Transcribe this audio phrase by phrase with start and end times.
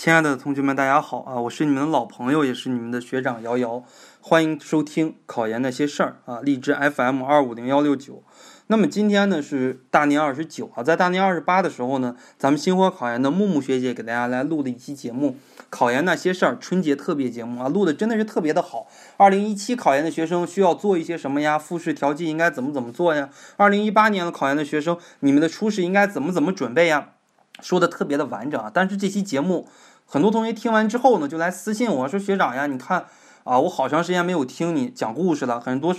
[0.00, 1.40] 亲爱的同学们，大家好啊！
[1.40, 3.82] 我是你们的老朋友，也是你们的学长瑶瑶，
[4.20, 6.38] 欢迎收听考研那些事儿啊！
[6.40, 8.22] 荔枝 FM 二五零幺六九。
[8.68, 15.30] 那么今天呢是大年二十九啊，在大年二十八的时候呢，咱们星火考研的木木学姐给大家来录了一期节目
[15.68, 18.86] 《考研那些事儿》春节特别节目啊，录的真的是特别的好。
[19.16, 21.58] 二零一七考研的学生需要做一些什么呀？
[21.58, 23.30] 复试调剂应该怎么怎么做呀？
[23.56, 27.14] 二零一八年的考研的学生，你们的初试应该怎么怎么准备呀？
[27.60, 29.68] 说的特别的完整啊，但是这期节目。
[30.10, 33.04] 很多同学听完之后呢，就来私信我说：“学长呀，你看
[33.44, 35.94] 啊，我好长时间没有听你讲故事了，很多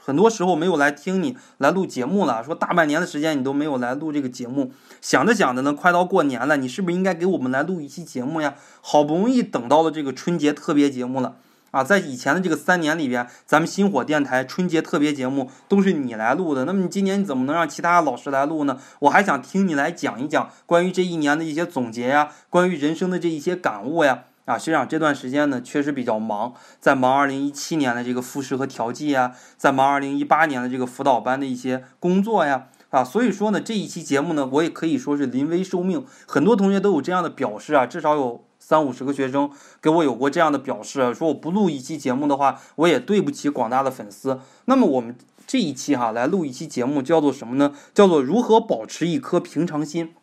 [0.00, 2.44] 很多时候没有来听你来录节目了。
[2.44, 8.54] 说大半年的时间你都没有来录这个节目，想着想着呢，快到过年了，你是不是应该给我们来录一期节目呀？
[8.80, 11.38] 好不容易等到了这个春节特别节目了。”
[11.70, 16.64] 啊，在以前的这个三年里边，咱们星火电台春节特别节目都是你来录的。
[16.64, 18.78] 那么你今年你怎么能让其他老师来录呢？
[19.00, 24.24] 我还想听你来讲一讲关于这一年的一些总结呀，关于人生的这一些感悟呀。
[24.46, 32.68] 啊，学长这段时间呢确实比较忙，在忙二零一七年的这个复试和调剂呀，在忙二零一八年的这个辅导班的一些工作呀。
[32.88, 36.06] 啊，所以说呢，这一期节目呢，我也可以说是临危受命。
[36.26, 38.47] 很多同学都有这样的表示啊，至少有。
[38.58, 44.40] 三五十个学生给我有过这样的表示，说我不录一期节目的话，我也对不起广大的粉丝。
[44.66, 47.74] 那么我们这一期哈来录一期节目，叫做什么呢？
[47.94, 50.14] 叫做如何保持一颗平常心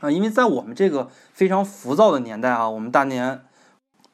[0.00, 0.10] 啊！
[0.10, 3.44] 因为在我们这个非常浮躁的年代啊，我们大年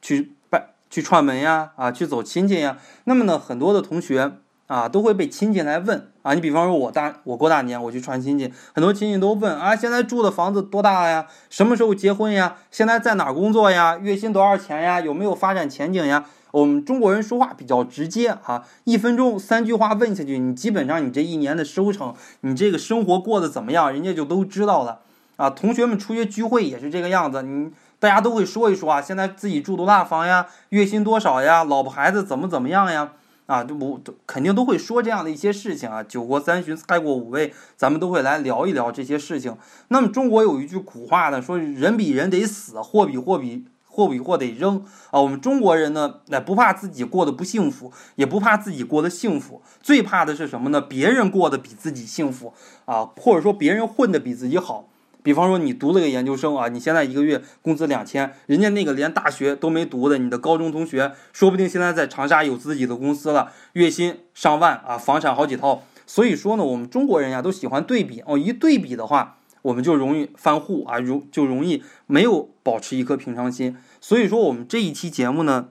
[0.00, 4.33] 去拜去串门呀，啊去走亲戚呀，那么呢，很多的同学。
[4.73, 6.33] 啊，都会被亲戚来问啊。
[6.33, 11.27] 你比方说，我大我过大年，我去串亲戚，很多亲戚都问啊，现在住的房子多大呀？
[11.51, 12.56] 什么时候结婚呀？
[12.70, 13.98] 现在在哪工作呀？
[13.98, 14.98] 月薪多少钱呀？
[15.03, 16.25] 有没有发展前景呀？
[16.53, 25.00] 我们中国人说话比较直接啊，一分钟三句话问下去，你基本上你这一年的收成，你这个生活过得怎么样，人家就都知道了
[25.37, 25.50] 啊。
[25.50, 30.47] 同学们出去聚会也是这个样子，你大家都会说一说啊，现在自己住多大房呀？
[30.70, 31.62] 月薪多少呀？
[31.62, 33.12] 老婆孩子怎么怎么样呀？
[33.47, 36.03] 啊，都不都肯定都会说这样的一些事情啊。
[36.03, 39.56] 酒过三巡，菜过五味，咱们都会来聊一聊这些事情。
[39.89, 45.21] 那么中国有一句古话呢，说人比人得死，货比货比货比货得扔啊。
[45.21, 50.81] 我们中国人呢，那不怕自己过得不幸福，也不怕自己过得幸福，最怕的是什么呢？
[50.81, 54.89] 别人过得比自己幸福啊，或者说别人混得比自己好。
[55.22, 65.83] 比方说，你读了个研究生啊，你现在一个月工资两千，人家那个连大学都没读的，你的高中同学，说不定现在在长沙有自己的公司了，月薪上万啊，房产好几套。
[66.06, 73.77] 所以说呢，我们中国人呀都喜欢对比哦，一对比的话，我们就容易犯户啊，容就容易没有保持一颗平常心。
[74.00, 75.69] 所以说，我们这一期节目呢，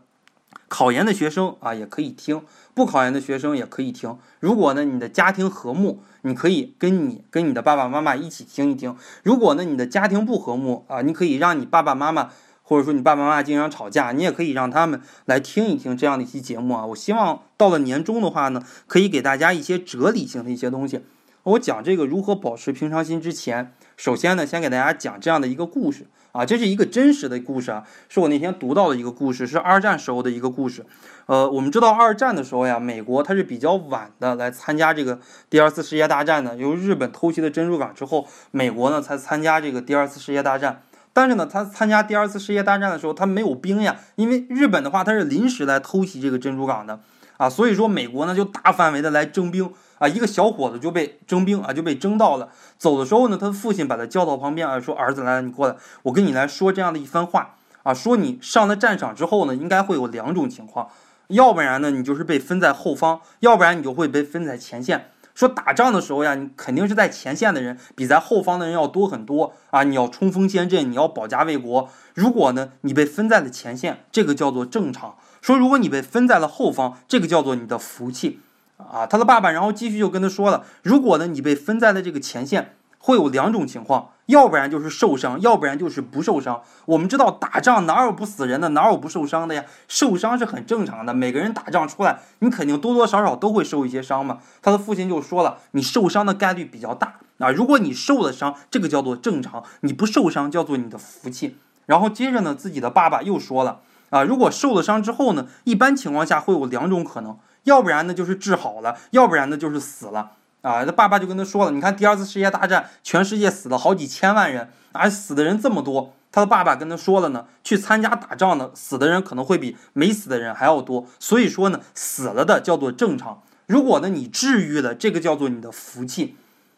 [0.74, 2.42] 考研的学生啊也可以听。
[2.74, 4.18] 不考研的学生也可以听。
[4.40, 8.96] 如果呢，你的家庭和睦，你可以跟你跟你的爸爸妈妈一起听一听。
[9.24, 12.30] 如果呢，你的家庭不和睦啊，你可以让你爸爸妈妈，
[12.64, 16.86] 或者说你爸爸妈妈经常吵架，你也可以让他们来听一听这样的一期节目啊。
[16.86, 21.02] 我希望到了年终的话呢，可以给大家一些哲理性的一些东西。
[21.44, 26.06] 我讲这个如何保持平常心之前，首先呢，先给大家讲这样的一个故事。
[26.32, 30.86] 啊，这是一个真实的故事啊，是我那天读到的一个故事，是二战时候的一个故事。
[31.26, 35.20] 呃，我们知道二战的时候呀，美国它是比较晚的来参加这个
[35.50, 40.84] 第二次世界大战的，由日本偷袭了珍珠港之后，美国呢才参加这个第二次世界大战。
[41.12, 47.02] 但是呢，他参加第二次世界大战的时候，他没有兵呀，因为日本的话他是临时来偷袭这个珍珠港的
[47.42, 49.74] 啊，所以说美国呢就大范围的来征兵。
[49.98, 52.50] 啊，一个小伙子就被征兵啊，就被征到了。
[52.80, 60.88] 走的时候呢，他的父亲把他叫到旁边啊，说：“儿子，来，你过来，我跟你来说这样的一番话啊，说你上了战场之后呢，应该会有两种情况，
[61.28, 65.12] 要不然呢，你就是被分在后方，要不然你就会被分在前线。
[65.36, 71.88] 说打仗的时候呀，你肯定是在前线的人比在后方的人要多很多啊，你要冲锋陷阵，你要保家卫国。
[72.16, 78.40] 如果呢，你被分在了前线，这个叫做正常；说如果你被分在了后方，这个叫做你的福气。”
[78.78, 86.64] 啊，他的爸爸然后继续就跟他说了，如果呢你被分在了这个前线，会有两种情况，要不然就是受伤，要不然就是不受伤。
[86.86, 89.66] 我们知道打仗哪有不死人的，哪有不受伤的呀？
[89.88, 94.40] 受伤是很正常的，每个人打仗出来，你肯定多多少少都会受一些伤嘛。
[94.64, 101.56] 他的父亲就说了，你受伤的概率比较大啊，如果你受了伤，这个叫做正常；你不受伤叫做你的福气。
[101.86, 103.82] 然后接着呢，自己的爸爸又说了，
[104.12, 107.36] 啊，如果受了伤之后呢，一般情况下会有两种可能。
[107.64, 110.32] 要不然呢，就是治好了；要不然呢，就是死了
[110.62, 110.84] 啊！
[110.84, 121.06] 他爸爸就跟他说了：“你看，第二次世界大战，全世界死了好几千万人，而死的人这么多。”他的爸爸跟他说了呢：“去参加打仗的，死的人可能会比没死的人还要多。
[121.20, 123.44] 所以说呢，死了的叫做正常。
[123.68, 126.36] 如果呢，你治愈了，这个叫做你的福气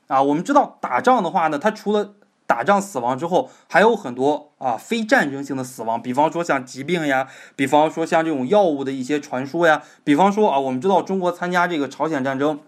[0.08, 0.22] 啊！
[0.22, 2.14] 我们知道打仗的话呢，它除了
[2.54, 12.60] 打仗死亡之后，还有很多啊非战争性的死亡，比方说像疾病呀，比方说像这种药物的一些传输呀，比方说啊，我们知道中国参加这个朝鲜战争。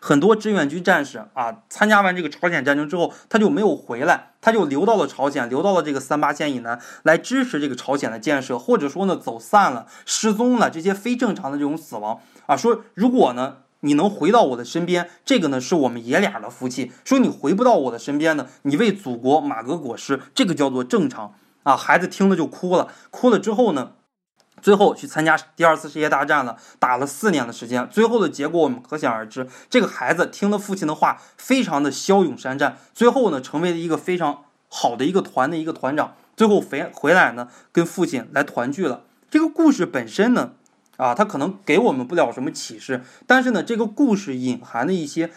[0.00, 12.56] 很多志愿军战士啊，参加完这个朝鲜战争之后，他就没有回来，他就留到了朝鲜，留到了这个三八线以南，来支持这个朝鲜的建设，或者说呢，走散了、失踪了，这些非正常的这种死亡啊。
[12.56, 16.92] 说如果呢，你能回到我的身边，这个呢是我们爷俩的福气。
[17.04, 21.76] 说你回不到我的身边呢，你为祖国马革裹尸，这个叫做正常啊。
[21.76, 23.92] 孩子听了就哭了，哭了之后呢？
[24.60, 29.48] 最后去参加第二次世界大战了，打了四年的时间，最后的结果我们可想而知。
[29.70, 36.14] 这个孩子听了父亲的话，非常的骁勇善战，最后呢，成为了一个非常好的一个团的一个团长。
[36.36, 39.04] 最后回回来呢，跟父亲来团聚了。
[39.30, 40.52] 这个故事本身呢，
[41.00, 45.30] 啊，它可能给我们不了什么启示，但是呢，这个故事隐含的一些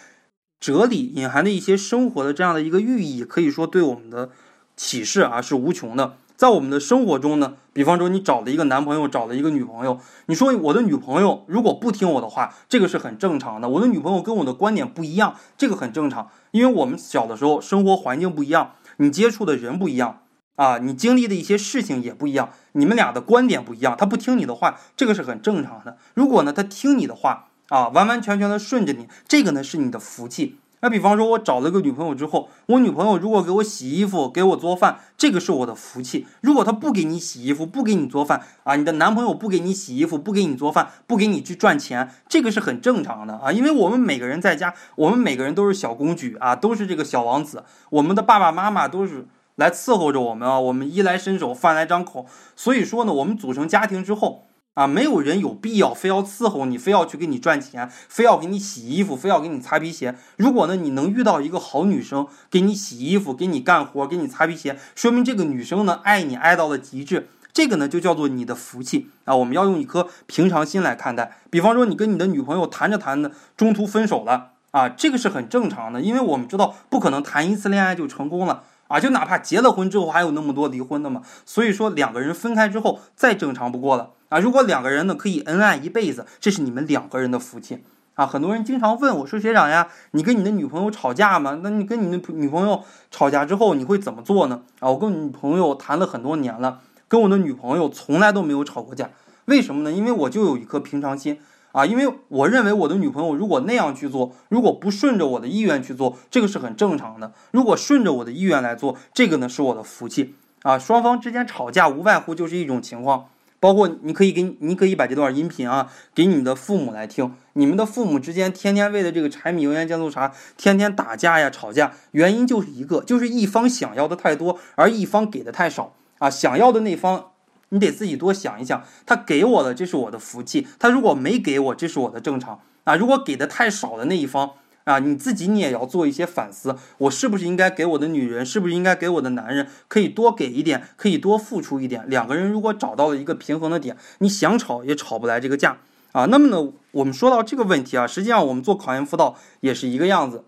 [0.60, 4.30] 哲理，隐含的一些生活的这样的一个寓意，可以说对我们的
[4.75, 6.18] 启示啊是无穷的。
[6.36, 13.69] 在我们的生活中呢，比方说你找了一个男朋友，找了一个女朋友，你说我的女朋友如果不听我的话，这个是很正常的。
[13.69, 20.23] 我的女朋友跟我的观点不一样，这个很正常，因为我们小的时候生活环境不一样，你接触的人不一样
[20.56, 25.98] 啊，你经历的一些事情也不一样，你们俩的观点不一样，他不听你的话，这个是很正常的。
[26.14, 30.58] 如果呢，他听你的话啊，完完全全的顺着你，这个呢是你的福气。
[30.82, 36.28] 那比方说，我找了个女朋友之后，我女朋友如果给我洗衣服、给我做饭，这个是我的福气。
[36.42, 43.50] 如果她不给你洗衣服、不给你做饭啊，你的男朋友不给你洗衣服、不给你做饭、不给你去赚钱，这个是很正常的啊。
[43.50, 52.26] 因为我们每个人在家，我们每个人都是小公举啊，都是这个小王子，我们的爸爸妈妈都是来伺候着我们啊，我们衣来伸手，饭来张口。
[52.56, 54.46] 所以说呢，我们组成家庭之后。
[54.76, 60.16] 啊，没有人有必要非要伺候你，非要去给你赚钱，非要给你洗衣服，非要给你擦皮鞋。
[60.36, 69.36] 如果呢，你能遇到一个好女生，给你洗衣服，给你干活，给你擦皮鞋，说明这个女生呢爱你爱到了极致，这个呢就叫做你的福气啊。
[69.36, 71.38] 我们要用一颗平常心来看待。
[71.52, 78.64] 比方说，你跟你的女朋友谈着谈着，中途分手了啊，这个是很正常的，因为我们知道不可能谈一次恋爱就成功了。
[78.94, 81.24] 啊，就哪怕结了婚之后，还有那么多离婚的嘛。
[81.48, 84.38] 所以说，两个人分开之后，再正常不过了啊。
[84.38, 88.28] 如果两个人呢可以恩爱一辈子，这是你们两个人的福气啊。
[88.28, 91.62] 很多人经常问我说：“学长呀，你跟你的女朋友吵架吗？
[91.63, 99.10] 那你跟你的女朋友吵架之后，你会怎么做呢？”啊，我跟女朋友谈了很多年了，跟我的女朋友从来都没有吵过架。
[99.45, 99.92] 为什么呢？
[99.92, 101.40] 因为我就有一颗平常心。
[101.74, 107.34] 啊，因为我认为我的女朋友如果那样去做，如果不顺着我的意愿去做，这个是很正常的。
[107.50, 110.78] 如果顺着我的意愿来做，这个呢是我的福气啊。
[110.78, 113.25] 双方之间吵架无外乎就是一种情况，
[113.60, 117.34] 包括你可以给你可以把这段音频啊给你的父母来听。
[117.54, 126.30] 你们的父母之间天天为了这个柴米油盐酱醋茶，天天打架呀吵架，原因就是一个，就是一方想要的太多，而一方给的太少啊。
[126.30, 127.31] 想要的那方。
[127.74, 132.96] 你得自己多想一想，他给我的这是我的福气，他如果没给我，这是我的正常啊。
[132.96, 134.52] 如果给的太少的那一方
[134.84, 142.08] 啊，你自己你也要做一些反思，我是不是应该给我的女人，是不是应该给我的男人，可以多给一点，可以多付出一点。
[142.08, 145.78] 两个人如果找到了一个平衡的点，你想吵也吵不来这个架
[146.12, 146.26] 啊。
[146.26, 150.44] 那么呢，我们说到这个问题啊，实际上我们做考研辅导也是一个样子，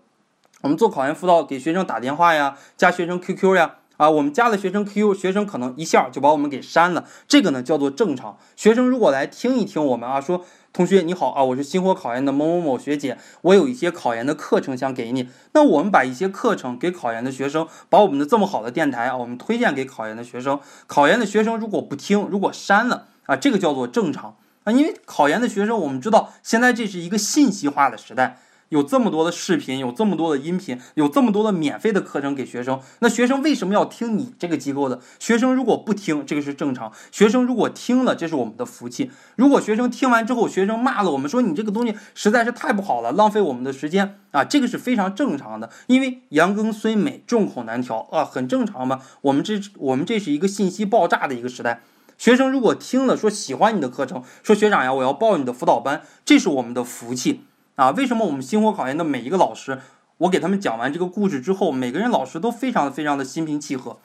[0.60, 3.76] 我们做考研辅导给学生打电话呀，加学生 QQ 呀。
[3.96, 8.36] 啊，我们加了学生 QQ，学生可能一下就把我们给删了，这个呢叫做正常。
[8.54, 15.28] 学生如果来听一听我们啊，说同学你好啊，我是星火考研的某某某学姐，我有一些考研的课程想给你。
[15.52, 20.60] 那我们把一些课程给考研的学生，把我们的这么好的电台啊，我们推荐给考研的学生。
[20.86, 28.38] 考研的学生如果不听，如果删了啊，这个叫做正常啊，因为考研的学生我们知道，现在这是一个信息化的时代。
[28.70, 32.80] 有这么多的视频，有这么多的音频，有这么多的免费的课程给学生。
[32.98, 35.00] 那学生为什么要听你这个机构的？
[35.18, 39.10] 学生如果不听，这个是正常；学生如果听了，这是我们的福气。
[39.36, 45.70] 如果学生听完之后，学生骂了我们，说你这个东西实在是太不好了，浪费我们的时间啊，这个是非常正常的。
[45.86, 49.00] 因为羊羹虽美，众口难调啊，很正常嘛。
[49.22, 51.82] 我们这我们这是一个信息爆炸的一个时代。
[52.18, 57.42] 学生如果听了说喜欢你的课程，说学长呀，我要报你的辅导班，这是我们的福气。
[57.76, 59.80] 啊，为什么我们星火考研的每一个老师，
[60.18, 63.98] 我给他们讲完这个故事之后，每个人老师都非常非常的心平气和，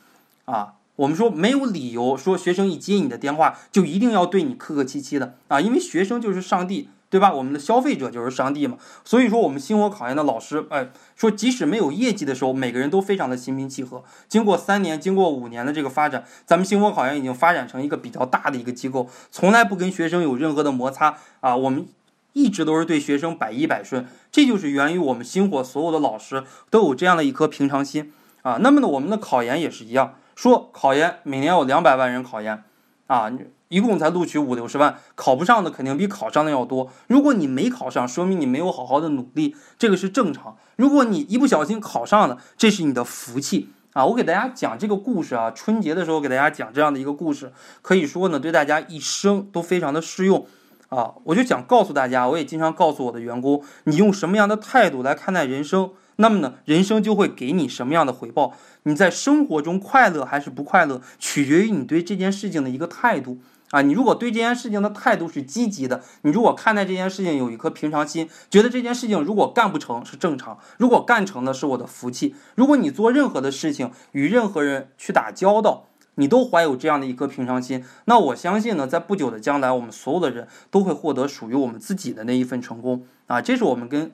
[0.44, 7.34] 啊，我们说没有理由说学生一接你的电话就一定要对你客客气气的啊，因为学生就是上帝，对吧？
[7.34, 14.04] 我们的消费者就是上帝嘛，所以说我们星火考研的老师，哎，说即使没有业绩的时候，每个人都非常的心平气和。
[14.28, 21.88] 经过三年，经过五年的这个发展，咱们星火考研已经发展成一个比较大的一个机构，从来不跟学生有任何的摩擦啊，我们。
[22.34, 28.12] 一直都是对学生百依百顺，这就是源于我们星火所有的老师都有这样的一颗平常心
[28.42, 28.58] 啊。
[28.62, 32.64] 那么呢，我们的考研也是一样，说考研每年有两百万人考研
[33.08, 33.32] 啊，
[33.68, 36.90] 一共才录取五六十万，考不上的肯定比考上的要多。
[37.08, 40.58] 如果你没考上，说明你没有好好的努力，这个是正常。
[40.78, 44.06] 如果你一不小心考上了，这是你的福气啊。
[44.06, 50.46] 我给大家讲这个故事啊，春节的时候给大家讲这样的一个故事，可以说呢，对大家一生都非常的适用。
[50.92, 58.52] 啊，我就想告诉大家，我也经常告诉我的员工，你用什么样的态度来看待人生，那么呢，人生就会给你什么样的回报。
[58.84, 63.82] 你在生活中快乐还是不快乐，取决于你对这件事情的一个态度啊。
[63.82, 72.36] 你如果对这件事情的态度是积极的，你如果看待这件事情有一颗平常心，觉得这件事情如果干不成是正常，如果干成了是我的福气。
[72.56, 75.86] 如果你做任何的事情，与任何人去打交道。
[76.16, 83.42] 你都怀有这样的一颗平常心，那我相信呢，在不久的将来，我们所有的人都会获得属于我们自己的那一份成功啊！
[83.42, 84.12] 这是我们跟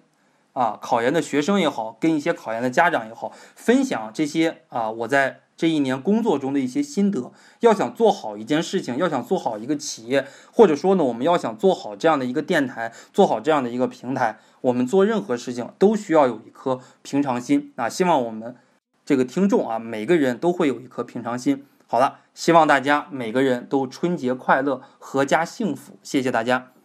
[0.54, 7.32] 啊考研的学生也好，跟一些考研的家长也好，分享这些啊我在这一年工作中的一些心得。
[7.62, 17.90] 要想做好一件事情，要想做好一个企业，或者说呢，我们要想做好这样的一个电台，做好这样的一个平台，我们做任何事情都需要有一颗平常心啊！
[17.90, 18.56] 希望我们
[19.04, 21.66] 这个听众啊，每个人都会有一颗平常心。
[21.88, 25.98] 好了，希望大家每个人都春节快乐，阖家幸福。
[26.04, 26.77] 谢谢大家。